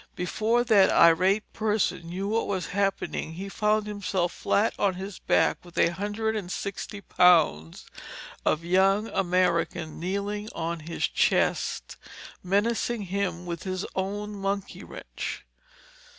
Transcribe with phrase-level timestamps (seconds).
[0.15, 5.63] Before that irate person knew what was happening he found himself flat on his back
[5.63, 7.85] with a hundred and sixty pounds
[8.43, 11.97] of young American kneeling on his chest,
[12.41, 15.45] menacing him with his own monkey wrench.